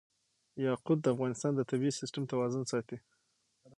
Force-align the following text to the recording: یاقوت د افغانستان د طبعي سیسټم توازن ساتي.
یاقوت 0.65 0.99
د 1.01 1.05
افغانستان 1.15 1.51
د 1.55 1.61
طبعي 1.69 1.91
سیسټم 1.99 2.23
توازن 2.31 2.63
ساتي. 2.71 2.97